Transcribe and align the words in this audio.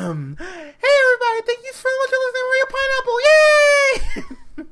Um, 0.00 0.36
hey 0.38 0.44
everybody, 0.48 1.42
thank 1.46 1.60
you 1.62 1.72
so 1.74 1.88
much 2.00 2.08
for 2.08 2.16
listening 2.24 2.40
to 2.40 2.48
Real 2.56 2.68
Pineapple. 3.04 3.20
Yay! 4.56 4.64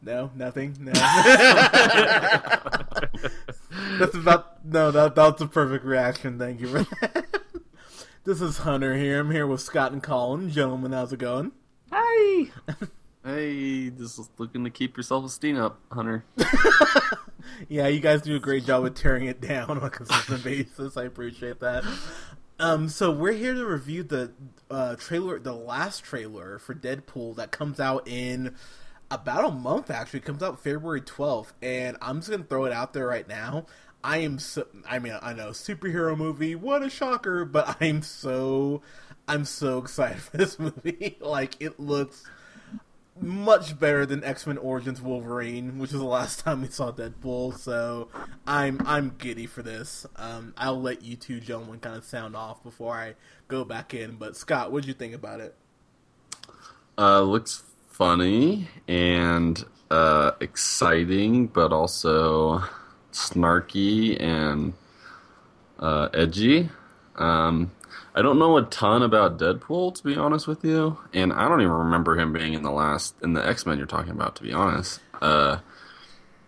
no, 0.02 0.30
nothing. 0.34 0.74
No. 0.80 0.92
that's 3.98 4.14
about 4.14 4.64
no. 4.64 4.90
That 4.90 5.14
that's 5.14 5.42
a 5.42 5.46
perfect 5.46 5.84
reaction. 5.84 6.38
Thank 6.38 6.62
you 6.62 6.68
for 6.68 6.84
that. 6.84 7.26
this 8.24 8.40
is 8.40 8.56
Hunter 8.58 8.96
here. 8.96 9.20
I'm 9.20 9.30
here 9.30 9.46
with 9.46 9.60
Scott 9.60 9.92
and 9.92 10.02
Colin. 10.02 10.48
Gentlemen, 10.48 10.92
how's 10.92 11.12
it 11.12 11.18
going? 11.18 11.52
Hi. 11.90 12.48
Hey, 13.22 13.90
just 13.90 14.30
looking 14.38 14.64
to 14.64 14.70
keep 14.70 14.96
your 14.96 15.04
self 15.04 15.26
esteem 15.26 15.60
up, 15.60 15.78
Hunter. 15.92 16.24
yeah, 17.68 17.86
you 17.86 18.00
guys 18.00 18.22
do 18.22 18.34
a 18.34 18.40
great 18.40 18.64
job 18.64 18.86
of 18.86 18.94
tearing 18.94 19.26
it 19.26 19.42
down 19.42 19.68
on 19.68 19.82
a 19.82 19.90
consistent 19.90 20.42
basis. 20.42 20.96
I 20.96 21.04
appreciate 21.04 21.60
that. 21.60 21.84
Um, 22.58 22.88
so 22.88 23.10
we're 23.10 23.32
here 23.32 23.54
to 23.54 23.64
review 23.64 24.02
the 24.02 24.32
uh, 24.70 24.96
trailer, 24.96 25.38
the 25.38 25.54
last 25.54 26.04
trailer 26.04 26.58
for 26.58 26.74
Deadpool 26.74 27.36
that 27.36 27.50
comes 27.50 27.80
out 27.80 28.06
in 28.06 28.54
about 29.10 29.44
a 29.44 29.50
month. 29.50 29.90
Actually, 29.90 30.20
it 30.20 30.24
comes 30.26 30.42
out 30.42 30.62
February 30.62 31.00
twelfth, 31.00 31.54
and 31.62 31.96
I'm 32.00 32.18
just 32.20 32.30
gonna 32.30 32.44
throw 32.44 32.64
it 32.64 32.72
out 32.72 32.92
there 32.92 33.06
right 33.06 33.26
now. 33.26 33.66
I 34.04 34.18
am 34.18 34.38
so. 34.38 34.66
I 34.88 34.98
mean, 34.98 35.18
I 35.20 35.32
know 35.32 35.50
superhero 35.50 36.16
movie. 36.16 36.54
What 36.54 36.82
a 36.82 36.90
shocker! 36.90 37.44
But 37.44 37.76
I'm 37.80 38.02
so. 38.02 38.82
I'm 39.28 39.44
so 39.44 39.78
excited 39.78 40.20
for 40.20 40.36
this 40.36 40.58
movie. 40.60 41.16
like 41.20 41.56
it 41.60 41.78
looks 41.78 42.24
much 43.20 43.78
better 43.78 44.06
than 44.06 44.24
X 44.24 44.46
Men 44.46 44.58
Origins 44.58 45.00
Wolverine, 45.00 45.78
which 45.78 45.92
is 45.92 45.98
the 45.98 46.04
last 46.04 46.40
time 46.40 46.62
we 46.62 46.68
saw 46.68 46.92
Deadpool. 46.92 47.58
So 47.58 48.08
I'm 48.46 48.80
I'm 48.86 49.14
giddy 49.18 49.46
for 49.46 49.62
this. 49.62 50.06
Um, 50.16 50.54
I'll 50.56 50.80
let 50.80 51.02
you 51.02 51.16
two 51.16 51.40
gentlemen 51.40 51.80
kind 51.80 51.96
of 51.96 52.04
sound 52.04 52.36
off 52.36 52.62
before 52.62 52.94
I 52.94 53.14
go 53.48 53.64
back 53.64 53.94
in. 53.94 54.16
But 54.16 54.36
Scott, 54.36 54.72
what 54.72 54.82
did 54.82 54.88
you 54.88 54.94
think 54.94 55.14
about 55.14 55.40
it? 55.40 55.54
Uh, 56.98 57.22
looks 57.22 57.62
funny 57.88 58.68
and 58.88 59.64
uh, 59.90 60.32
exciting, 60.40 61.46
but 61.46 61.72
also 61.72 62.62
snarky 63.12 64.20
and 64.20 64.72
uh, 65.78 66.08
edgy. 66.14 66.70
Um, 67.16 67.70
I 68.14 68.22
don't 68.22 68.38
know 68.38 68.56
a 68.56 68.62
ton 68.62 69.02
about 69.02 69.38
Deadpool 69.38 69.94
to 69.96 70.02
be 70.02 70.16
honest 70.16 70.46
with 70.46 70.64
you, 70.64 70.98
and 71.12 71.32
I 71.32 71.48
don't 71.48 71.60
even 71.60 71.72
remember 71.72 72.18
him 72.18 72.32
being 72.32 72.54
in 72.54 72.62
the 72.62 72.70
last 72.70 73.14
in 73.22 73.32
the 73.32 73.46
X 73.46 73.66
Men 73.66 73.78
you're 73.78 73.86
talking 73.86 74.12
about 74.12 74.36
to 74.36 74.42
be 74.42 74.52
honest. 74.52 75.00
Uh, 75.20 75.58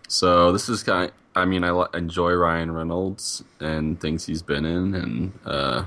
so 0.08 0.52
this 0.52 0.68
is 0.68 0.82
kind. 0.82 1.10
Of, 1.10 1.14
I 1.36 1.44
mean, 1.46 1.64
I 1.64 1.70
li- 1.70 1.88
enjoy 1.94 2.32
Ryan 2.32 2.72
Reynolds 2.72 3.42
and 3.60 4.00
things 4.00 4.26
he's 4.26 4.42
been 4.42 4.64
in, 4.64 4.94
and 4.94 5.38
uh, 5.44 5.84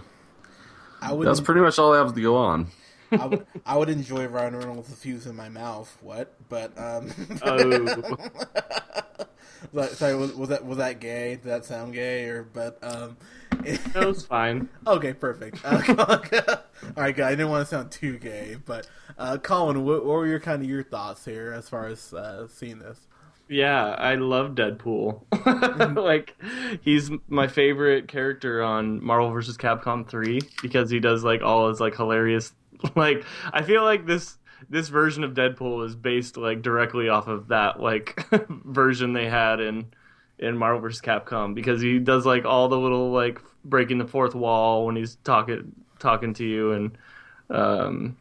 I 1.02 1.16
that's 1.16 1.42
pretty 1.42 1.62
much 1.62 1.80
all 1.80 1.94
I 1.94 1.98
have 1.98 2.14
to 2.14 2.22
go 2.22 2.36
on. 2.36 2.68
I 3.12 3.26
would, 3.26 3.48
I 3.66 3.78
would 3.78 3.90
enjoy 3.90 4.26
Ryan 4.28 4.58
Reynolds 4.58 4.90
with 4.90 5.00
fuse 5.00 5.26
in 5.26 5.36
my 5.36 5.50
mouth. 5.50 5.98
What? 6.02 6.34
But 6.50 6.78
um. 6.78 7.12
Oh. 7.44 8.18
But, 9.74 9.92
sorry, 9.94 10.16
was, 10.16 10.34
was 10.34 10.50
that 10.50 10.66
was 10.66 10.78
that 10.78 11.00
gay? 11.00 11.32
Did 11.32 11.46
that 11.46 11.66
sound 11.66 11.94
gay? 11.94 12.26
Or 12.26 12.44
but 12.44 12.78
um. 12.84 13.18
that 13.94 14.06
was 14.06 14.26
fine. 14.26 14.70
Okay, 14.86 15.14
perfect. 15.14 15.60
Uh, 15.68 16.94
all 16.96 17.04
right, 17.04 17.16
good. 17.16 17.26
I 17.26 17.32
didn't 17.32 17.50
want 17.50 17.68
to 17.68 17.70
sound 17.70 17.92
too 17.92 18.20
gay, 18.20 18.56
but 18.66 18.88
uh, 19.18 19.38
Colin, 19.38 19.84
what, 19.84 20.06
what 20.06 20.14
were 20.14 20.28
your 20.28 20.40
kind 20.40 20.62
of 20.62 20.70
your 20.70 20.84
thoughts 20.84 21.26
here 21.26 21.52
as 21.52 21.68
far 21.68 21.88
as 21.88 22.14
uh, 22.14 22.48
seeing 22.48 22.78
this? 22.80 23.00
Yeah, 23.50 23.84
I 23.84 24.16
love 24.16 24.52
Deadpool. 24.52 25.96
like, 25.96 26.36
he's 26.82 27.10
my 27.28 27.48
favorite 27.48 28.08
character 28.08 28.62
on 28.62 29.04
Marvel 29.04 29.32
vs. 29.32 29.58
Capcom 29.58 30.08
3 30.08 30.40
because 30.62 30.90
he 30.92 31.00
does 31.00 31.24
like 31.24 31.42
all 31.42 31.70
his 31.70 31.80
like 31.80 31.96
hilarious. 31.96 32.54
Like, 32.96 33.26
I 33.52 33.64
feel 33.64 33.84
like 33.84 34.06
this 34.06 34.38
this 34.70 34.90
version 34.90 35.24
of 35.24 35.34
Deadpool 35.34 35.86
is 35.86 35.96
based 35.96 36.38
like 36.38 36.62
directly 36.62 37.10
off 37.10 37.28
of 37.28 37.48
that 37.48 37.80
like 37.80 38.24
version 38.50 39.14
they 39.14 39.28
had 39.28 39.60
in 39.60 39.88
in 40.40 40.58
Marvel 40.58 40.82
vs. 40.82 41.02
Capcom 41.02 41.54
because 41.56 41.82
he 41.82 42.00
does 42.00 42.26
like 42.26 42.46
all 42.46 42.68
the 42.68 42.78
little 42.78 43.12
like 43.12 43.40
breaking 43.66 43.98
the 43.98 44.08
fourth 44.08 44.36
wall 44.36 44.86
when 44.86 44.96
he's 44.96 45.16
talking 45.24 45.74
talking 46.00 46.34
to 46.36 46.46
you 46.46 46.72
and 46.74 46.98
um 47.50 48.18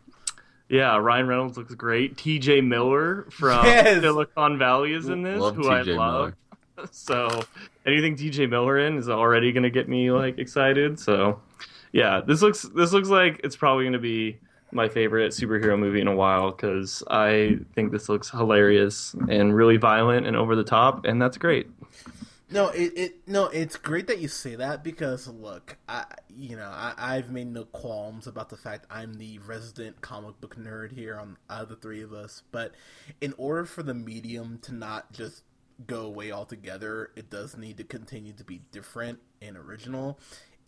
yeah, 0.69 0.97
Ryan 0.97 1.29
Reynolds 1.29 1.57
looks 1.57 1.75
great. 1.75 2.17
T.J. 2.17 2.61
Miller 2.61 3.27
from 3.31 3.65
Yes! 3.65 4.01
Silicon 4.01 4.59
Valley 4.59 4.95
is 4.95 5.09
in 5.09 5.23
this, 5.23 5.39
Love 5.39 5.55
who 5.55 5.71
I 5.71 5.83
T.J. 5.83 5.97
love. 5.97 6.35
So 6.91 7.43
anything 7.87 8.17
T.J. 8.17 8.49
Miller 8.49 8.79
in 8.79 8.99
is 8.99 9.09
already 9.09 9.51
going 9.53 9.63
to 9.63 9.71
get 9.71 9.89
me 9.89 10.11
like 10.11 10.39
excited. 10.39 11.01
So 11.01 11.41
yeah, 11.93 12.21
this 12.21 12.43
looks 12.43 12.63
this 12.63 12.93
looks 12.93 13.09
like 13.09 13.41
it's 13.45 13.57
probably 13.57 13.85
going 13.85 13.95
to 13.95 13.99
be 13.99 14.39
my 14.73 14.89
favorite 14.89 15.33
superhero 15.33 15.79
movie 15.79 16.01
in 16.01 16.09
a 16.09 16.15
while 16.15 16.51
because 16.51 17.03
I 17.09 17.59
think 17.75 17.93
this 17.93 18.09
looks 18.09 18.31
hilarious 18.31 19.15
and 19.29 19.55
really 19.55 19.77
violent 19.77 20.27
and 20.27 20.37
over 20.37 20.57
the 20.57 20.65
top, 20.65 21.05
and 21.05 21.21
that's 21.21 21.39
great. 21.39 21.69
No, 22.49 22.69
it, 22.69 22.93
it 22.97 23.29
no, 23.29 23.47
it's 23.47 23.77
great 23.77 24.07
that 24.07 24.21
you 24.21 24.29
say 24.29 24.55
that 24.55 24.85
because 24.85 25.27
look, 25.27 25.79
I 25.89 26.05
you 26.29 26.55
know 26.57 26.71
I, 26.73 26.95
I've 26.97 27.31
made 27.31 27.49
no 27.49 27.65
qualms 27.65 28.29
about 28.29 28.51
the 28.51 28.57
fact 28.57 28.87
I'm 28.89 29.15
the 29.15 29.41
resident 29.41 30.01
comic 30.01 30.41
book 30.41 30.57
nerd 30.57 30.93
here 30.93 31.19
on 31.19 31.39
out 31.51 31.65
of 31.65 31.69
the 31.71 31.77
three 31.77 32.03
of 32.03 32.13
us. 32.13 32.45
But 32.53 32.73
in 33.21 33.35
order 33.37 33.65
for 33.65 33.83
the 33.83 33.95
medium 33.95 34.59
to 34.63 34.73
not 34.73 35.13
just 35.13 35.43
go 35.89 36.03
away 36.03 36.31
altogether, 36.31 37.11
it 37.17 37.31
does 37.31 37.57
need 37.57 37.79
to 37.79 37.85
continue 37.85 38.33
to 38.35 38.45
be 38.45 38.63
different 38.71 39.19
and 39.43 39.57
original. 39.57 40.21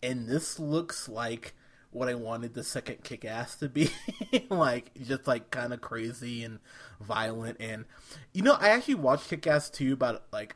And 0.03 0.27
this 0.27 0.59
looks 0.59 1.07
like 1.07 1.53
what 1.91 2.07
I 2.07 2.15
wanted 2.15 2.53
the 2.53 2.63
second 2.63 3.03
kick 3.03 3.25
ass 3.25 3.55
to 3.55 3.69
be. 3.69 3.89
like 4.49 4.91
just 5.01 5.27
like 5.27 5.51
kind 5.51 5.73
of 5.73 5.81
crazy 5.81 6.43
and 6.43 6.59
violent 7.01 7.57
and 7.59 7.85
you 8.33 8.41
know, 8.41 8.53
I 8.53 8.69
actually 8.69 8.95
watched 8.95 9.29
Kick 9.29 9.47
Ass 9.47 9.69
2 9.69 9.93
about 9.93 10.23
like 10.31 10.55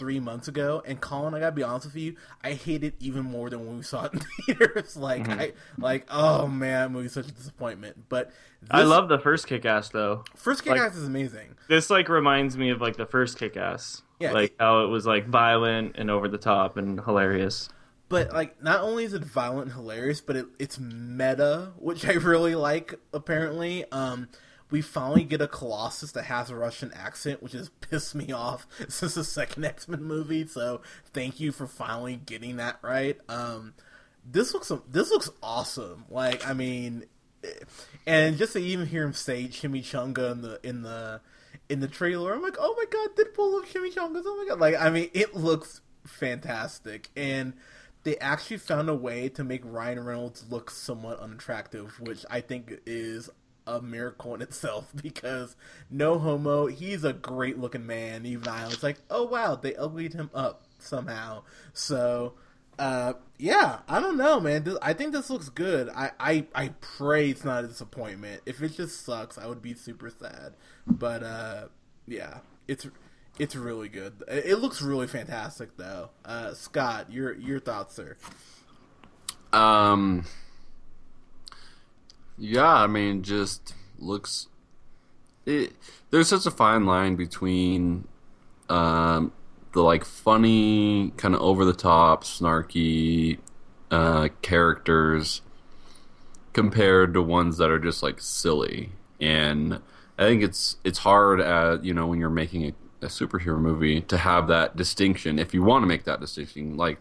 three 0.00 0.20
months 0.20 0.48
ago, 0.48 0.82
and 0.86 1.00
Colin, 1.00 1.34
I 1.34 1.40
gotta 1.40 1.52
be 1.52 1.62
honest 1.62 1.86
with 1.86 1.96
you, 1.96 2.16
I 2.42 2.52
hate 2.52 2.84
it 2.84 2.94
even 3.00 3.24
more 3.24 3.50
than 3.50 3.66
when 3.66 3.76
we 3.76 3.82
saw 3.82 4.06
it 4.06 4.14
in 4.14 4.20
theaters. 4.46 4.96
Like, 4.96 5.24
mm-hmm. 5.24 5.40
I 5.40 5.52
like, 5.78 6.06
oh 6.10 6.46
man, 6.46 6.80
that 6.80 6.90
movie's 6.90 7.12
such 7.12 7.28
a 7.28 7.32
disappointment. 7.32 8.08
But 8.08 8.30
I 8.70 8.82
love 8.82 9.08
the 9.08 9.18
first 9.18 9.46
Kick 9.46 9.64
Ass 9.64 9.90
though. 9.90 10.24
first 10.34 10.64
Kick 10.64 10.72
like- 10.72 10.80
Ass 10.80 10.96
is 10.96 11.06
amazing. 11.06 11.56
This 11.68 11.90
like 11.90 12.08
reminds 12.08 12.56
me 12.56 12.70
of 12.70 12.80
like 12.80 12.96
the 12.96 13.06
first 13.06 13.38
Kick 13.38 13.56
Ass. 13.56 14.02
Yeah, 14.18 14.32
like 14.32 14.52
it- 14.52 14.56
how 14.58 14.84
it 14.84 14.88
was 14.88 15.06
like 15.06 15.28
violent 15.28 15.96
and 15.96 16.10
over 16.10 16.28
the 16.28 16.38
top 16.38 16.76
and 16.76 17.00
hilarious. 17.00 17.68
But 18.10 18.32
like, 18.32 18.60
not 18.60 18.80
only 18.80 19.04
is 19.04 19.14
it 19.14 19.24
violent 19.24 19.68
and 19.68 19.72
hilarious, 19.72 20.20
but 20.20 20.34
it, 20.36 20.46
it's 20.58 20.80
meta, 20.80 21.72
which 21.78 22.04
I 22.04 22.14
really 22.14 22.56
like. 22.56 22.96
Apparently, 23.14 23.84
um, 23.92 24.28
we 24.68 24.82
finally 24.82 25.22
get 25.22 25.40
a 25.40 25.46
Colossus 25.46 26.10
that 26.12 26.24
has 26.24 26.50
a 26.50 26.56
Russian 26.56 26.92
accent, 26.92 27.40
which 27.40 27.52
has 27.52 27.68
pissed 27.68 28.16
me 28.16 28.32
off 28.32 28.66
since 28.88 29.14
the 29.14 29.22
second 29.22 29.64
X 29.64 29.86
Men 29.86 30.02
movie. 30.02 30.44
So 30.44 30.82
thank 31.14 31.38
you 31.38 31.52
for 31.52 31.68
finally 31.68 32.16
getting 32.16 32.56
that 32.56 32.80
right. 32.82 33.16
Um, 33.28 33.74
this 34.28 34.54
looks 34.54 34.72
this 34.90 35.10
looks 35.10 35.30
awesome. 35.40 36.04
Like, 36.10 36.44
I 36.44 36.52
mean, 36.52 37.04
and 38.08 38.36
just 38.36 38.54
to 38.54 38.58
even 38.58 38.86
hear 38.86 39.04
him 39.04 39.12
say 39.12 39.44
chimichanga 39.44 40.32
in 40.32 40.42
the 40.42 40.60
in 40.64 40.82
the 40.82 41.20
in 41.68 41.78
the 41.78 41.86
trailer, 41.86 42.34
I'm 42.34 42.42
like, 42.42 42.56
oh 42.58 42.74
my 42.76 42.86
god, 42.90 43.16
Deadpool 43.16 43.62
of 43.62 43.68
chimichangas. 43.68 44.22
Oh 44.26 44.36
my 44.36 44.46
god, 44.48 44.58
like, 44.58 44.74
I 44.74 44.90
mean, 44.90 45.10
it 45.14 45.36
looks 45.36 45.80
fantastic 46.04 47.08
and 47.14 47.52
they 48.02 48.16
actually 48.18 48.58
found 48.58 48.88
a 48.88 48.94
way 48.94 49.28
to 49.30 49.44
make 49.44 49.62
Ryan 49.64 50.04
Reynolds 50.04 50.46
look 50.48 50.70
somewhat 50.70 51.20
unattractive, 51.20 52.00
which 52.00 52.24
I 52.30 52.40
think 52.40 52.80
is 52.86 53.30
a 53.66 53.80
miracle 53.80 54.34
in 54.34 54.42
itself 54.42 54.90
because 55.02 55.56
no 55.90 56.18
homo, 56.18 56.66
he's 56.66 57.04
a 57.04 57.12
great 57.12 57.58
looking 57.58 57.86
man. 57.86 58.26
Even 58.26 58.48
I 58.48 58.66
was 58.66 58.82
like, 58.82 58.98
oh 59.10 59.24
wow, 59.24 59.54
they 59.56 59.74
uglied 59.76 60.14
him 60.14 60.30
up 60.34 60.64
somehow. 60.78 61.42
So, 61.72 62.34
uh, 62.78 63.14
yeah, 63.38 63.80
I 63.88 64.00
don't 64.00 64.16
know, 64.16 64.40
man. 64.40 64.64
This, 64.64 64.78
I 64.80 64.94
think 64.94 65.12
this 65.12 65.28
looks 65.28 65.50
good. 65.50 65.90
I, 65.90 66.12
I, 66.18 66.46
I 66.54 66.68
pray 66.80 67.30
it's 67.30 67.44
not 67.44 67.64
a 67.64 67.68
disappointment. 67.68 68.42
If 68.46 68.62
it 68.62 68.70
just 68.70 69.04
sucks, 69.04 69.36
I 69.36 69.46
would 69.46 69.60
be 69.60 69.74
super 69.74 70.10
sad. 70.10 70.54
But, 70.86 71.22
uh, 71.22 71.64
yeah, 72.06 72.38
it's 72.66 72.86
it's 73.40 73.56
really 73.56 73.88
good. 73.88 74.22
It 74.28 74.58
looks 74.58 74.82
really 74.82 75.06
fantastic, 75.06 75.78
though. 75.78 76.10
Uh, 76.26 76.52
Scott, 76.52 77.10
your 77.10 77.32
your 77.32 77.58
thoughts, 77.58 77.94
sir? 77.94 78.16
Um. 79.52 80.26
Yeah, 82.36 82.72
I 82.72 82.86
mean, 82.86 83.22
just 83.22 83.74
looks. 83.98 84.48
It 85.46 85.72
there's 86.10 86.28
such 86.28 86.44
a 86.44 86.50
fine 86.50 86.84
line 86.84 87.16
between, 87.16 88.06
um, 88.68 89.32
the 89.72 89.80
like 89.80 90.04
funny, 90.04 91.14
kind 91.16 91.34
of 91.34 91.40
over 91.40 91.64
the 91.64 91.72
top, 91.72 92.24
snarky, 92.24 93.38
uh, 93.90 94.28
characters, 94.42 95.40
compared 96.52 97.14
to 97.14 97.22
ones 97.22 97.56
that 97.56 97.70
are 97.70 97.78
just 97.78 98.02
like 98.02 98.20
silly. 98.20 98.90
And 99.18 99.80
I 100.18 100.24
think 100.24 100.42
it's 100.42 100.76
it's 100.84 100.98
hard 100.98 101.40
at 101.40 101.84
you 101.86 101.94
know 101.94 102.06
when 102.06 102.20
you're 102.20 102.28
making 102.28 102.66
a, 102.66 102.74
a 103.02 103.06
superhero 103.06 103.58
movie 103.58 104.00
to 104.02 104.18
have 104.18 104.48
that 104.48 104.76
distinction 104.76 105.38
if 105.38 105.54
you 105.54 105.62
want 105.62 105.82
to 105.82 105.86
make 105.86 106.04
that 106.04 106.20
distinction. 106.20 106.76
Like 106.76 106.98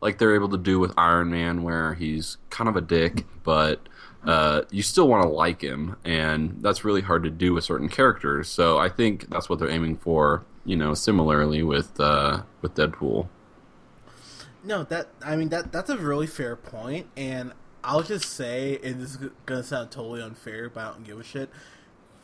like 0.00 0.18
they're 0.18 0.34
able 0.34 0.48
to 0.50 0.58
do 0.58 0.80
with 0.80 0.92
Iron 0.98 1.30
Man, 1.30 1.62
where 1.62 1.94
he's 1.94 2.36
kind 2.50 2.68
of 2.68 2.76
a 2.76 2.80
dick, 2.80 3.24
but 3.44 3.88
uh, 4.24 4.62
you 4.70 4.82
still 4.82 5.08
want 5.08 5.22
to 5.22 5.28
like 5.28 5.62
him, 5.62 5.96
and 6.04 6.56
that's 6.60 6.84
really 6.84 7.00
hard 7.00 7.22
to 7.22 7.30
do 7.30 7.54
with 7.54 7.64
certain 7.64 7.88
characters. 7.88 8.48
So 8.48 8.78
I 8.78 8.88
think 8.88 9.30
that's 9.30 9.48
what 9.48 9.58
they're 9.58 9.70
aiming 9.70 9.96
for. 9.96 10.44
You 10.64 10.76
know, 10.76 10.94
similarly 10.94 11.62
with 11.62 11.98
uh, 11.98 12.42
with 12.60 12.74
Deadpool. 12.74 13.28
No, 14.64 14.84
that 14.84 15.08
I 15.24 15.36
mean 15.36 15.48
that 15.48 15.72
that's 15.72 15.90
a 15.90 15.98
really 15.98 16.26
fair 16.26 16.54
point, 16.56 17.08
and 17.16 17.52
I'll 17.82 18.02
just 18.02 18.30
say, 18.30 18.78
and 18.82 19.00
this 19.00 19.16
is 19.16 19.30
gonna 19.46 19.64
sound 19.64 19.90
totally 19.90 20.22
unfair, 20.22 20.68
but 20.68 20.80
I 20.80 20.92
don't 20.92 21.04
give 21.04 21.18
a 21.18 21.24
shit. 21.24 21.50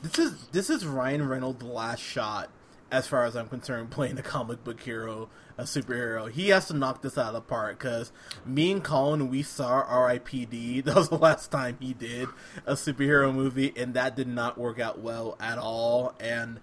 This 0.02 0.18
is 0.18 0.46
this 0.48 0.70
is 0.70 0.86
Ryan 0.86 1.28
Reynolds' 1.28 1.64
last 1.64 2.00
shot, 2.00 2.50
as 2.90 3.06
far 3.06 3.24
as 3.24 3.36
I'm 3.36 3.48
concerned, 3.48 3.90
playing 3.92 4.18
a 4.18 4.22
comic 4.22 4.64
book 4.64 4.80
hero, 4.80 5.28
a 5.56 5.64
superhero. 5.64 6.30
He 6.30 6.48
has 6.48 6.68
to 6.68 6.74
knock 6.74 7.02
this 7.02 7.18
out 7.18 7.28
of 7.28 7.34
the 7.34 7.40
park 7.40 7.78
because 7.78 8.12
me 8.46 8.72
and 8.72 8.84
Colin, 8.84 9.28
we 9.28 9.42
saw 9.42 9.82
R.I.P.D. 9.82 10.80
That 10.88 10.96
was 10.96 11.08
the 11.08 11.18
last 11.18 11.50
time 11.50 11.76
he 11.80 11.92
did 11.92 12.28
a 12.66 12.74
superhero 12.74 13.34
movie, 13.34 13.72
and 13.76 13.94
that 13.94 14.16
did 14.16 14.28
not 14.28 14.58
work 14.58 14.78
out 14.78 15.00
well 15.00 15.36
at 15.40 15.58
all. 15.58 16.14
And 16.20 16.60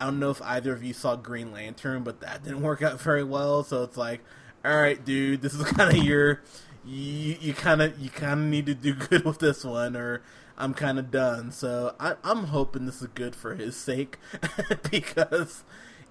I 0.00 0.06
don't 0.06 0.18
know 0.18 0.30
if 0.30 0.42
either 0.42 0.72
of 0.72 0.82
you 0.82 0.92
saw 0.92 1.16
Green 1.16 1.52
Lantern, 1.52 2.02
but 2.02 2.20
that 2.20 2.42
didn't 2.42 2.62
work 2.62 2.82
out 2.82 3.00
very 3.00 3.24
well. 3.24 3.64
So 3.64 3.82
it's 3.82 3.96
like, 3.96 4.20
all 4.64 4.76
right, 4.76 5.02
dude, 5.04 5.42
this 5.42 5.54
is 5.54 5.62
kind 5.72 5.96
of 5.96 6.04
your 6.04 6.42
you 6.88 7.36
you 7.40 7.54
kind 7.54 7.82
of 7.82 7.98
you 7.98 8.10
kind 8.10 8.40
of 8.40 8.46
need 8.46 8.66
to 8.66 8.74
do 8.74 8.94
good 9.10 9.24
with 9.24 9.38
this 9.38 9.64
one, 9.64 9.96
or 9.96 10.22
I'm 10.56 10.74
kind 10.74 10.98
of 10.98 11.10
done. 11.10 11.52
So 11.52 11.94
I, 12.00 12.14
I'm 12.24 12.44
hoping 12.44 12.86
this 12.86 13.02
is 13.02 13.08
good 13.14 13.36
for 13.36 13.54
his 13.54 13.76
sake 13.76 14.18
because 14.90 15.64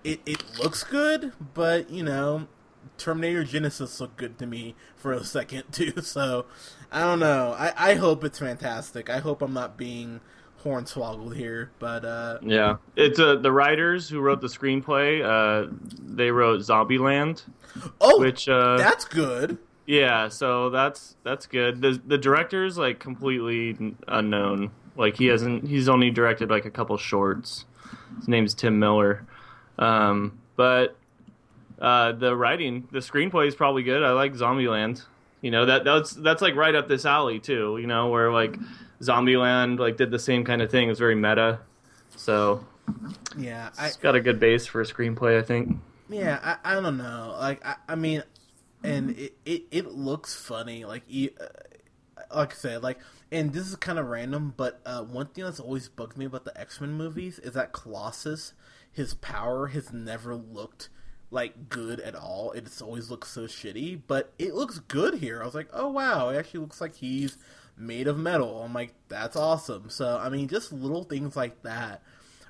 it 0.03 0.21
it 0.25 0.43
looks 0.59 0.83
good, 0.83 1.33
but 1.53 1.89
you 1.89 2.03
know, 2.03 2.47
Terminator 2.97 3.43
Genisys 3.43 3.99
looked 3.99 4.17
good 4.17 4.37
to 4.39 4.45
me 4.45 4.75
for 4.95 5.13
a 5.13 5.23
second 5.23 5.63
too. 5.71 6.01
So 6.01 6.45
I 6.91 7.01
don't 7.01 7.19
know. 7.19 7.55
I 7.57 7.73
I 7.91 7.95
hope 7.95 8.23
it's 8.23 8.39
fantastic. 8.39 9.09
I 9.09 9.19
hope 9.19 9.41
I'm 9.41 9.53
not 9.53 9.77
being 9.77 10.21
hornswoggled 10.63 11.35
here, 11.35 11.71
but 11.79 12.03
uh, 12.03 12.39
Yeah, 12.41 12.77
it's 12.95 13.19
uh, 13.19 13.35
the 13.35 13.51
writers 13.51 14.09
who 14.09 14.19
wrote 14.19 14.41
the 14.41 14.47
screenplay. 14.47 15.23
Uh, 15.23 15.71
they 16.01 16.31
wrote 16.31 16.61
Zombieland, 16.61 17.43
oh, 18.01 18.19
which 18.19 18.49
uh, 18.49 18.77
that's 18.77 19.05
good. 19.05 19.57
Yeah, 19.87 20.27
so 20.27 20.69
that's 20.69 21.15
that's 21.23 21.47
good. 21.47 21.81
The 21.81 21.99
the 22.05 22.17
director's 22.17 22.77
like 22.77 22.99
completely 22.99 23.95
unknown. 24.07 24.71
Like 24.95 25.17
he 25.17 25.27
hasn't. 25.27 25.67
He's 25.67 25.89
only 25.89 26.11
directed 26.11 26.49
like 26.49 26.65
a 26.65 26.69
couple 26.69 26.97
shorts. 26.97 27.65
His 28.19 28.27
name's 28.27 28.53
Tim 28.53 28.79
Miller, 28.79 29.25
um, 29.79 30.39
but 30.55 30.95
uh, 31.79 32.11
the 32.11 32.35
writing, 32.35 32.87
the 32.91 32.99
screenplay 32.99 33.47
is 33.47 33.55
probably 33.55 33.83
good. 33.83 34.03
I 34.03 34.11
like 34.11 34.33
Zombieland. 34.33 35.03
You 35.41 35.51
know 35.51 35.65
that 35.65 35.83
that's 35.83 36.11
that's 36.11 36.41
like 36.41 36.55
right 36.55 36.75
up 36.75 36.87
this 36.87 37.05
alley 37.05 37.39
too. 37.39 37.77
You 37.79 37.87
know 37.87 38.09
where 38.09 38.31
like 38.31 38.57
Zombieland 39.01 39.79
like 39.79 39.97
did 39.97 40.11
the 40.11 40.19
same 40.19 40.43
kind 40.43 40.61
of 40.61 40.69
thing. 40.69 40.89
It's 40.89 40.99
very 40.99 41.15
meta. 41.15 41.59
So 42.15 42.65
Yeah, 43.37 43.69
I 43.77 43.87
it's 43.87 43.97
got 43.97 44.15
a 44.15 44.19
good 44.19 44.39
base 44.39 44.65
for 44.65 44.81
a 44.81 44.85
screenplay, 44.85 45.37
I 45.37 45.43
think. 45.43 45.77
Yeah, 46.09 46.39
I, 46.41 46.71
I 46.71 46.81
don't 46.81 46.97
know. 46.97 47.35
Like, 47.39 47.65
I, 47.65 47.75
I 47.89 47.95
mean, 47.95 48.23
and 48.83 49.11
it, 49.17 49.37
it, 49.45 49.63
it 49.71 49.91
looks 49.91 50.35
funny. 50.35 50.85
Like, 50.85 51.03
uh, 51.09 51.45
like 52.35 52.53
I 52.53 52.55
said, 52.55 52.83
like, 52.83 52.99
and 53.31 53.53
this 53.53 53.67
is 53.67 53.75
kind 53.75 53.99
of 53.99 54.07
random, 54.07 54.53
but 54.55 54.81
uh, 54.85 55.03
one 55.03 55.27
thing 55.27 55.43
that's 55.43 55.59
always 55.59 55.87
bugged 55.89 56.17
me 56.17 56.25
about 56.25 56.45
the 56.45 56.59
X 56.59 56.79
Men 56.81 56.93
movies 56.93 57.39
is 57.39 57.53
that 57.53 57.73
Colossus, 57.73 58.53
his 58.91 59.13
power 59.15 59.67
has 59.67 59.91
never 59.93 60.35
looked 60.35 60.89
like 61.29 61.69
good 61.69 61.99
at 61.99 62.15
all. 62.15 62.51
It's 62.53 62.81
always 62.81 63.09
looked 63.09 63.27
so 63.27 63.41
shitty, 63.41 64.01
but 64.07 64.33
it 64.39 64.53
looks 64.55 64.79
good 64.79 65.15
here. 65.15 65.41
I 65.41 65.45
was 65.45 65.55
like, 65.55 65.69
oh 65.73 65.89
wow, 65.89 66.29
it 66.29 66.37
actually 66.37 66.61
looks 66.61 66.79
like 66.79 66.95
he's 66.95 67.37
made 67.77 68.07
of 68.07 68.17
metal. 68.17 68.63
I'm 68.63 68.73
like, 68.73 68.93
that's 69.09 69.35
awesome. 69.35 69.89
So, 69.89 70.17
I 70.17 70.29
mean, 70.29 70.47
just 70.47 70.71
little 70.71 71.03
things 71.03 71.35
like 71.35 71.63
that 71.63 72.01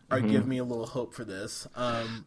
are 0.09 0.21
give 0.21 0.47
me 0.47 0.57
a 0.59 0.63
little 0.63 0.85
hope 0.85 1.13
for 1.13 1.25
this. 1.25 1.67
Um, 1.75 2.25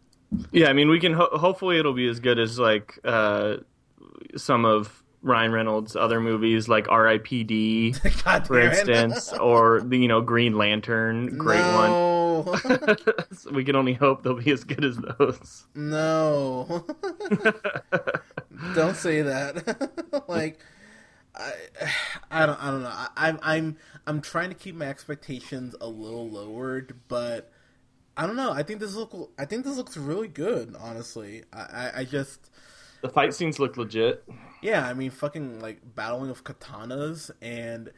Yeah, 0.52 0.68
I 0.68 0.72
mean, 0.74 0.88
we 0.88 1.00
can 1.00 1.14
ho- 1.14 1.30
hopefully 1.38 1.78
it'll 1.78 1.94
be 1.94 2.08
as 2.08 2.20
good 2.20 2.38
as 2.38 2.58
like 2.58 2.98
uh, 3.04 3.56
some 4.36 4.64
of 4.64 5.02
Ryan 5.22 5.52
Reynolds' 5.52 5.96
other 5.96 6.20
movies, 6.20 6.68
like 6.68 6.88
R.I.P.D. 6.88 7.92
For 8.44 8.60
instance, 8.60 9.32
or 9.34 9.80
the 9.80 9.98
you 9.98 10.08
know 10.08 10.20
Green 10.20 10.56
Lantern, 10.56 11.36
great 11.36 11.60
one. 11.60 11.90
So 13.32 13.50
we 13.52 13.64
can 13.64 13.76
only 13.76 13.92
hope 13.92 14.22
they'll 14.22 14.40
be 14.40 14.50
as 14.50 14.64
good 14.64 14.84
as 14.84 14.96
those. 14.96 15.66
no. 15.74 16.86
don't 18.74 18.96
say 18.96 19.20
that. 19.22 20.24
like, 20.26 20.58
I, 21.34 21.52
I 22.30 22.46
don't, 22.46 22.62
I 22.62 22.70
don't 22.70 22.82
know. 22.82 22.88
I, 22.90 23.08
I'm, 23.16 23.38
I'm, 23.42 23.76
I'm 24.06 24.20
trying 24.20 24.48
to 24.48 24.54
keep 24.54 24.74
my 24.74 24.86
expectations 24.86 25.74
a 25.80 25.88
little 25.88 26.28
lowered, 26.30 26.98
but 27.08 27.52
I 28.16 28.26
don't 28.26 28.36
know. 28.36 28.52
I 28.52 28.62
think 28.62 28.80
this 28.80 28.94
look, 28.94 29.32
I 29.38 29.44
think 29.44 29.64
this 29.64 29.76
looks 29.76 29.96
really 29.96 30.28
good. 30.28 30.74
Honestly, 30.78 31.44
I, 31.52 31.60
I, 31.60 31.92
I 32.00 32.04
just, 32.04 32.49
The 33.02 33.08
fight 33.08 33.34
scenes 33.34 33.58
look 33.58 33.76
legit. 33.76 34.24
yeah. 34.62 34.86
I 34.86 34.94
mean, 34.94 35.10
fucking 35.10 35.60
like 35.60 35.80
battling 35.94 36.30
of 36.30 36.44
katanas 36.44 37.30
and. 37.40 37.90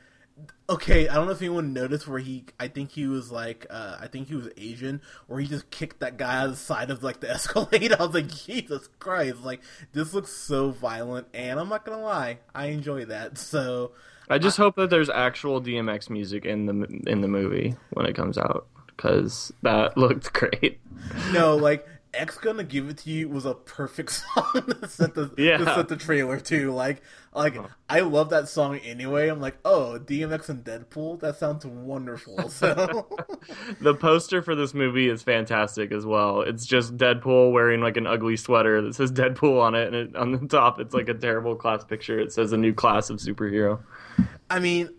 Okay, 0.69 1.09
I 1.09 1.15
don't 1.15 1.27
know 1.27 1.33
if 1.33 1.43
anyone 1.43 1.75
noticed 1.75 2.09
where 2.09 2.19
he. 2.19 2.47
I 2.59 2.67
think 2.69 2.91
he 2.93 3.07
was 3.07 3.31
like. 3.31 3.67
Uh, 3.69 3.99
I 4.01 4.07
think 4.07 4.29
he 4.29 4.35
was 4.35 4.49
Asian, 4.57 5.03
where 5.27 5.39
he 5.41 5.47
just 5.47 5.71
kicked 5.71 6.01
that 6.01 6.17
guy 6.17 6.39
out 6.39 6.45
of 6.47 6.51
the 6.53 6.57
side 6.57 6.91
of 6.91 7.03
like 7.03 7.21
the 7.21 7.31
Escalade. 7.35 7.93
I 7.93 8.03
was 8.05 8.15
like, 8.15 8.29
Jesus 8.29 8.89
Christ! 8.99 9.43
Like 9.45 9.61
this 9.93 10.15
looks 10.15 10.33
so 10.33 10.71
violent, 10.71 11.27
and 11.35 11.61
I'm 11.61 11.69
not 11.69 11.85
gonna 11.85 12.03
lie, 12.03 12.39
I 12.55 12.67
enjoy 12.69 13.05
that. 13.07 13.37
So 13.39 13.93
I 14.31 14.39
just 14.39 14.57
hope 14.57 14.77
that 14.77 14.89
there's 14.89 15.11
actual 15.11 15.61
DMX 15.61 16.09
music 16.09 16.47
in 16.47 16.65
the 16.65 17.03
in 17.07 17.21
the 17.21 17.29
movie 17.29 17.77
when 17.91 18.07
it 18.07 18.15
comes 18.17 18.39
out 18.39 18.67
because 18.87 19.53
that 19.63 19.99
looked 19.99 20.33
great. 20.33 20.81
no, 21.33 21.57
like 21.57 21.87
X 22.15 22.37
gonna 22.39 22.65
give 22.65 22.89
it 22.89 22.99
to 22.99 23.11
you 23.11 23.29
was 23.29 23.45
a 23.47 23.55
perfect 23.55 24.11
song 24.35 24.65
to 24.81 24.89
set 24.89 25.15
the 25.15 25.31
Yeah. 25.39 25.57
to 25.59 25.65
set 25.65 25.89
the 25.89 25.97
trailer 25.97 26.39
too. 26.39 26.73
Like 26.73 27.03
like 27.35 27.57
I 27.89 28.01
love 28.01 28.31
that 28.31 28.49
song 28.49 28.77
anyway. 28.79 29.29
I'm 29.29 29.41
like, 29.41 29.57
oh, 29.65 29.99
DMX 30.05 30.49
and 30.51 30.63
Deadpool. 30.63 31.21
That 31.21 31.37
sounds 31.37 31.65
wonderful. 31.65 32.49
So 32.51 33.07
The 33.81 33.95
poster 33.95 34.43
for 34.43 34.55
this 34.55 34.75
movie 34.75 35.09
is 35.09 35.23
fantastic 35.23 35.91
as 35.93 36.05
well. 36.05 36.43
It's 36.43 36.67
just 36.67 36.97
Deadpool 36.97 37.53
wearing 37.53 37.81
like 37.81 37.97
an 37.97 38.07
ugly 38.07 38.37
sweater 38.37 38.83
that 38.83 38.95
says 38.95 39.11
Deadpool 39.11 39.61
on 39.63 39.75
it, 39.75 39.87
and 39.89 39.97
it, 39.97 40.17
on 40.17 40.33
the 40.33 40.47
top 40.47 40.79
it's 40.81 40.93
like 40.95 41.09
a 41.09 41.15
terrible 41.15 41.57
class 41.57 41.83
picture. 41.85 42.19
It 42.19 42.33
says 42.33 42.53
a 42.53 42.57
new 42.59 42.75
class 42.75 43.09
of 43.11 43.19
superhero. 43.19 43.81
I 44.51 44.59
mean, 44.59 44.91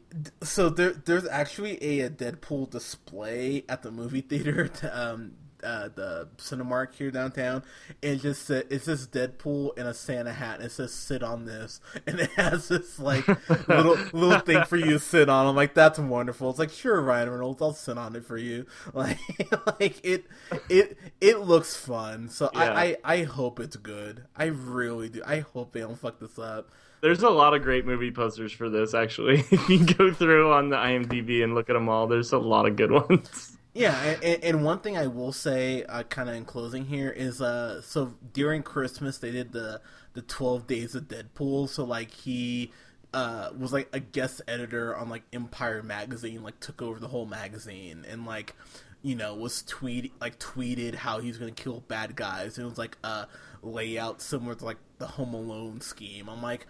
so 0.42 0.70
there 0.70 0.94
there's 0.94 1.28
actually 1.28 1.78
a, 1.84 2.08
a 2.08 2.10
Deadpool 2.10 2.72
display 2.72 3.64
at 3.70 3.84
the 3.84 3.92
movie 3.92 4.22
theater, 4.22 4.72
um, 4.92 5.34
uh, 5.64 5.90
the 5.94 6.28
Cinemark 6.38 6.94
here 6.96 7.12
downtown, 7.12 7.64
and 8.02 8.20
just 8.22 8.46
sa- 8.48 8.62
it 8.70 8.84
says 8.84 9.08
Deadpool 9.08 9.78
in 9.78 9.86
a 9.88 9.94
Santa 9.94 10.34
hat, 10.34 10.58
and 10.58 10.66
it 10.66 10.72
says 10.72 10.94
"sit 10.94 11.24
on 11.24 11.46
this," 11.46 11.80
and 12.08 12.20
it 12.20 12.30
has 12.32 12.68
this 12.68 13.00
like 13.00 13.28
little 13.68 13.98
little 14.14 14.40
thing 14.40 14.64
for 14.66 14.78
you 14.78 14.92
to 14.92 15.00
sit 15.00 15.30
on. 15.30 15.48
I'm 15.48 15.56
like, 15.56 15.74
that's 15.74 16.00
wonderful. 16.00 16.50
It's 16.50 16.60
like, 16.60 16.70
sure, 16.72 17.02
Ryan 17.02 17.30
Reynolds, 17.30 17.62
I'll 17.62 17.74
sit 17.74 17.98
on 17.98 18.16
it 18.16 18.26
for 18.26 18.38
you. 18.38 18.66
Like, 18.94 19.18
like 19.80 20.00
it 20.04 20.26
it 20.70 20.98
it 21.20 21.40
looks 21.40 21.76
fun. 21.76 22.30
So 22.30 22.50
Yeah. 22.54 22.60
I, 22.74 22.84
I 22.84 22.98
I 23.04 23.24
hope 23.24 23.60
it's 23.60 23.76
good. 23.76 24.26
I 24.36 24.46
really 24.46 25.10
do. 25.10 25.22
I 25.26 25.40
hope 25.40 25.74
they 25.74 25.80
don't 25.80 25.98
fuck 25.98 26.20
this 26.20 26.38
up. 26.38 26.70
There's 27.02 27.24
a 27.24 27.30
lot 27.30 27.54
of 27.54 27.64
great 27.64 27.86
movie 27.86 28.12
posters 28.12 28.52
for 28.52 28.70
this 28.70 28.94
actually. 28.94 29.40
if 29.52 29.70
you 29.70 29.84
go 29.86 30.14
through 30.14 30.54
on 30.54 30.70
the 30.70 30.76
IMDb 30.78 31.44
and 31.44 31.56
look 31.56 31.70
at 31.70 31.74
them 31.74 31.90
all, 31.90 32.08
there's 32.08 32.32
a 32.34 32.38
lot 32.38 32.66
of 32.68 32.76
good 32.76 32.92
ones. 32.92 33.58
Yeah, 33.74 33.96
and, 34.22 34.44
and- 34.44 34.64
one 34.64 34.80
thing 34.80 34.98
I 34.98 35.08
will 35.08 35.32
say, 35.32 35.84
uh, 35.84 36.04
kind 36.04 36.30
of 36.30 36.36
in 36.36 36.46
closing 36.46 36.86
here, 36.86 37.10
is 37.10 37.42
uh, 37.42 37.82
so 37.82 38.14
during 38.32 38.62
Christmas 38.64 39.18
they 39.18 39.32
did 39.32 39.52
the 39.52 39.82
the 40.14 40.22
Twelve 40.22 40.68
Days 40.68 40.94
of 40.94 41.04
Deadpool. 41.06 41.70
So 41.70 41.84
like 41.84 42.12
he 42.12 42.72
uh 43.14 43.50
was 43.58 43.72
like 43.74 43.90
a 43.94 44.00
guest 44.00 44.42
editor 44.48 44.96
on 44.96 45.10
like 45.10 45.24
Empire 45.34 45.82
magazine, 45.82 46.44
like 46.44 46.60
took 46.60 46.82
over 46.84 47.00
the 47.00 47.08
whole 47.08 47.26
magazine, 47.26 48.06
and 48.08 48.26
like 48.28 48.56
you 49.02 49.16
know 49.16 49.34
was 49.36 49.64
tweet 49.64 50.14
like 50.22 50.38
tweeted 50.40 50.94
how 50.96 51.20
he's 51.20 51.38
gonna 51.40 51.52
kill 51.52 51.82
bad 51.88 52.16
guys. 52.16 52.60
It 52.60 52.64
was 52.66 52.78
like 52.78 52.98
a 53.04 53.28
layout 53.64 54.22
similar 54.22 54.54
to 54.56 54.66
like 54.66 54.78
the 55.00 55.08
Home 55.08 55.34
Alone 55.34 55.82
scheme. 55.82 56.30
I'm 56.30 56.42
like. 56.44 56.68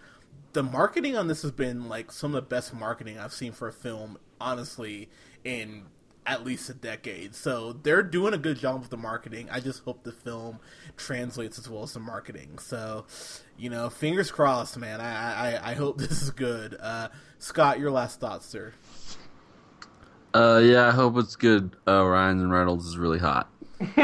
The 0.54 0.62
marketing 0.64 1.18
on 1.18 1.28
this 1.28 1.42
has 1.42 1.52
been 1.52 1.90
like 1.90 2.12
some 2.12 2.36
of 2.36 2.44
the 2.44 2.48
best 2.48 2.76
marketing 2.76 3.18
I've 3.18 3.34
seen 3.34 3.54
for 3.54 3.68
a 3.68 3.74
film, 3.74 4.20
honestly, 4.40 5.10
in 5.44 5.86
at 6.26 6.44
least 6.46 6.70
a 6.70 6.74
decade. 6.74 7.36
So 7.36 7.74
they're 7.74 8.04
doing 8.04 8.34
a 8.34 8.38
good 8.38 8.58
job 8.58 8.82
with 8.82 8.90
the 8.90 8.98
marketing. 8.98 9.48
I 9.52 9.60
just 9.60 9.84
hope 9.84 10.04
the 10.04 10.12
film 10.12 10.60
translates 10.98 11.58
as 11.60 11.70
well 11.70 11.84
as 11.84 11.94
the 11.94 12.00
marketing. 12.00 12.60
So, 12.60 13.06
you 13.58 13.70
know, 13.70 13.90
fingers 13.90 14.32
crossed, 14.32 14.78
man. 14.78 15.02
I 15.02 15.56
I, 15.58 15.72
I 15.72 15.74
hope 15.74 15.98
this 16.00 16.22
is 16.22 16.32
good. 16.32 16.78
Uh, 16.80 17.10
Scott, 17.40 17.80
your 17.80 17.92
last 17.92 18.20
thoughts, 18.20 18.46
sir. 18.46 18.74
Uh, 20.34 20.62
yeah, 20.64 20.88
I 20.88 20.92
hope 20.92 21.18
it's 21.18 21.36
good. 21.36 21.76
Uh, 21.88 22.04
Ryan 22.06 22.40
and 22.40 22.52
Reynolds 22.52 22.86
is 22.88 22.98
really 22.98 23.20
hot. 23.20 23.50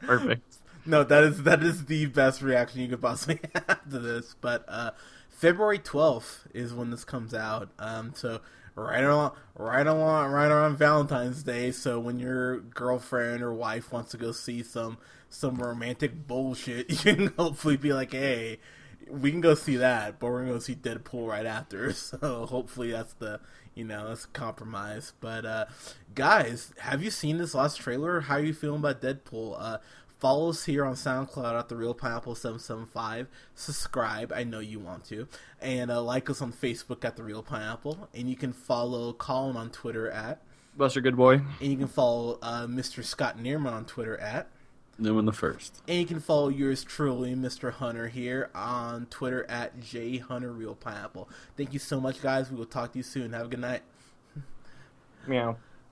Perfect. 0.00 0.42
no, 0.84 1.02
that 1.02 1.24
is 1.24 1.42
that 1.42 1.62
is 1.62 1.86
the 1.86 2.06
best 2.06 2.42
reaction 2.42 2.80
you 2.80 2.88
could 2.88 3.02
possibly 3.02 3.40
have 3.54 3.90
to 3.90 3.98
this. 3.98 4.36
But 4.40 4.64
uh, 4.68 4.92
February 5.28 5.78
twelfth 5.78 6.46
is 6.54 6.72
when 6.72 6.90
this 6.90 7.04
comes 7.04 7.34
out. 7.34 7.70
Um, 7.78 8.12
so 8.14 8.40
right 8.76 9.02
along, 9.04 9.32
right 9.56 9.86
along, 9.86 10.30
right 10.30 10.50
around 10.50 10.76
Valentine's 10.76 11.42
Day. 11.42 11.72
So 11.72 11.98
when 11.98 12.18
your 12.20 12.60
girlfriend 12.60 13.42
or 13.42 13.52
wife 13.52 13.92
wants 13.92 14.12
to 14.12 14.18
go 14.18 14.32
see 14.32 14.62
some 14.62 14.98
some 15.28 15.56
romantic 15.56 16.26
bullshit, 16.28 16.90
you 17.06 17.14
can 17.14 17.26
hopefully 17.38 17.76
be 17.76 17.92
like, 17.92 18.12
hey. 18.12 18.58
We 19.08 19.30
can 19.30 19.40
go 19.40 19.54
see 19.54 19.76
that, 19.76 20.18
but 20.18 20.26
we're 20.26 20.40
gonna 20.40 20.54
go 20.54 20.58
see 20.58 20.74
Deadpool 20.74 21.28
right 21.28 21.46
after. 21.46 21.92
So 21.92 22.46
hopefully 22.50 22.90
that's 22.90 23.12
the 23.14 23.38
you 23.74 23.84
know 23.84 24.08
that's 24.08 24.24
a 24.24 24.28
compromise. 24.28 25.12
But 25.20 25.46
uh, 25.46 25.66
guys, 26.14 26.72
have 26.78 27.04
you 27.04 27.10
seen 27.12 27.38
this 27.38 27.54
last 27.54 27.76
trailer? 27.76 28.22
How 28.22 28.34
are 28.34 28.40
you 28.40 28.52
feeling 28.52 28.80
about 28.80 29.00
Deadpool? 29.00 29.56
Uh, 29.58 29.78
follow 30.18 30.50
us 30.50 30.64
here 30.64 30.84
on 30.84 30.94
SoundCloud 30.94 31.58
at 31.58 31.68
the 31.68 31.76
Real 31.76 31.94
Pineapple 31.94 32.34
Seven 32.34 32.58
Seven 32.58 32.86
Five. 32.86 33.28
Subscribe, 33.54 34.32
I 34.34 34.44
know 34.44 34.60
you 34.60 34.78
want 34.78 35.04
to, 35.06 35.28
and 35.60 35.90
uh, 35.90 36.02
like 36.02 36.28
us 36.30 36.42
on 36.42 36.52
Facebook 36.52 37.04
at 37.04 37.16
the 37.16 37.22
Real 37.22 37.42
Pineapple. 37.42 38.08
And 38.14 38.28
you 38.28 38.36
can 38.36 38.52
follow 38.52 39.12
Colin 39.12 39.56
on 39.56 39.70
Twitter 39.70 40.10
at, 40.10 40.42
Buster 40.76 41.00
Good 41.00 41.16
Boy. 41.16 41.34
and 41.60 41.70
you 41.70 41.76
can 41.76 41.88
follow 41.88 42.38
uh, 42.42 42.66
Mr. 42.66 43.02
Scott 43.04 43.38
Neerman 43.38 43.72
on 43.72 43.84
Twitter 43.84 44.18
at. 44.18 44.48
New 44.98 45.18
in 45.18 45.26
the 45.26 45.32
first. 45.32 45.82
And 45.86 45.98
you 45.98 46.06
can 46.06 46.20
follow 46.20 46.48
yours 46.48 46.82
truly, 46.82 47.34
Mr. 47.34 47.70
Hunter, 47.70 48.08
here 48.08 48.48
on 48.54 49.04
Twitter 49.06 49.44
at 49.46 49.78
J 49.78 50.16
Hunter 50.16 50.50
Real 50.50 50.74
Pineapple. 50.74 51.28
Thank 51.54 51.74
you 51.74 51.78
so 51.78 52.00
much, 52.00 52.22
guys. 52.22 52.50
We 52.50 52.56
will 52.56 52.64
talk 52.64 52.92
to 52.92 52.98
you 52.98 53.02
soon. 53.02 53.34
Have 53.34 53.46
a 53.46 53.48
good 53.48 53.60
night. 53.60 53.82
Meow. 55.26 55.56